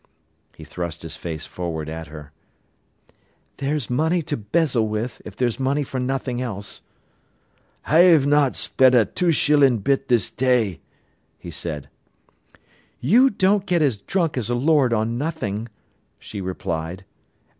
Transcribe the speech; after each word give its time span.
He 0.55 0.63
thrust 0.63 1.03
his 1.03 1.15
face 1.15 1.45
forward 1.45 1.87
at 1.87 2.07
her. 2.07 2.31
"There's 3.57 3.87
money 3.87 4.23
to 4.23 4.35
bezzle 4.35 4.87
with, 4.87 5.21
if 5.25 5.35
there's 5.35 5.59
money 5.59 5.83
for 5.83 5.99
nothing 5.99 6.41
else." 6.41 6.81
"I've 7.85 8.25
not 8.25 8.55
spent 8.55 8.95
a 8.95 9.05
two 9.05 9.31
shillin' 9.31 9.77
bit 9.77 10.07
this 10.07 10.31
day," 10.31 10.79
he 11.37 11.51
said. 11.51 11.87
"You 12.99 13.29
don't 13.29 13.67
get 13.67 13.83
as 13.83 13.97
drunk 13.97 14.37
as 14.39 14.49
a 14.49 14.55
lord 14.55 14.91
on 14.91 15.19
nothing," 15.19 15.69
she 16.17 16.41
replied. 16.41 17.05